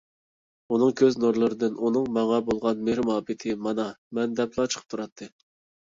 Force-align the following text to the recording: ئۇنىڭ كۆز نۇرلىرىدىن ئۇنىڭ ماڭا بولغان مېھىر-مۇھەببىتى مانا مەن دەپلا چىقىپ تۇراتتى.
ئۇنىڭ 0.75 0.95
كۆز 1.01 1.17
نۇرلىرىدىن 1.23 1.77
ئۇنىڭ 1.83 2.09
ماڭا 2.17 2.41
بولغان 2.49 2.83
مېھىر-مۇھەببىتى 2.91 3.57
مانا 3.69 3.89
مەن 4.21 4.39
دەپلا 4.45 4.71
چىقىپ 4.75 4.93
تۇراتتى. 4.97 5.35